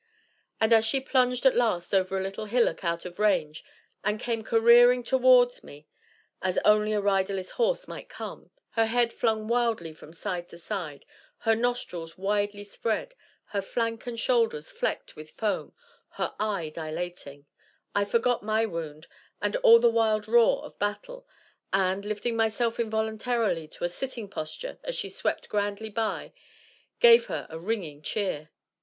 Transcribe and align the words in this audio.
And 0.59 0.73
as 0.73 0.83
she 0.83 0.99
plunged 0.99 1.45
at 1.45 1.55
last 1.55 1.93
over 1.93 2.17
a 2.17 2.23
little 2.23 2.45
hillock 2.47 2.83
out 2.83 3.05
of 3.05 3.19
range 3.19 3.63
and 4.03 4.19
came 4.19 4.43
careering 4.43 5.03
toward 5.03 5.63
me 5.63 5.85
as 6.41 6.57
only 6.65 6.91
a 6.91 6.99
riderless 6.99 7.51
horse 7.51 7.87
might 7.87 8.09
come, 8.09 8.49
her 8.71 8.87
head 8.87 9.13
flung 9.13 9.47
wildly 9.47 9.93
from 9.93 10.11
side 10.11 10.49
to 10.49 10.57
side, 10.57 11.05
her 11.41 11.55
nostrils 11.55 12.17
widely 12.17 12.63
spread, 12.63 13.13
her 13.49 13.61
flank 13.61 14.07
and 14.07 14.19
shoulders 14.19 14.71
flecked 14.71 15.15
with 15.15 15.29
foam, 15.37 15.71
her 16.13 16.33
eye 16.39 16.69
dilating, 16.73 17.45
I 17.93 18.03
forgot 18.05 18.41
my 18.41 18.65
wound 18.65 19.05
and 19.39 19.55
all 19.57 19.77
the 19.77 19.87
wild 19.91 20.27
roar 20.27 20.65
of 20.65 20.79
battle, 20.79 21.27
and, 21.71 22.03
lifting 22.05 22.35
myself 22.35 22.79
involuntarily 22.79 23.67
to 23.67 23.83
a 23.83 23.89
sitting 23.89 24.27
posture 24.27 24.79
as 24.83 24.95
she 24.95 25.09
swept 25.09 25.47
grandly 25.47 25.89
by, 25.91 26.33
gave 26.99 27.27
her 27.27 27.45
a 27.51 27.59
ringing 27.59 28.01
cheer. 28.01 28.49